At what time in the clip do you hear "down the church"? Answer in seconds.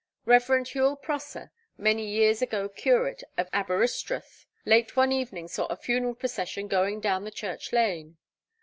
6.99-7.71